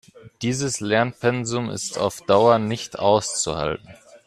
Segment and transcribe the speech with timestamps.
[0.41, 3.87] Dieses Lernpensum ist auf Dauer nicht auszuhalten.